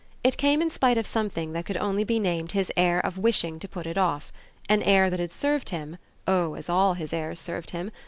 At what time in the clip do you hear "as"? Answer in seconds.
6.55-6.69